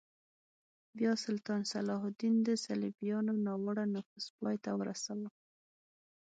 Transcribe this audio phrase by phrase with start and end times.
[0.97, 5.29] بیا سلطان صلاح الدین د صلیبیانو ناوړه نفوذ پای ته ورساوه.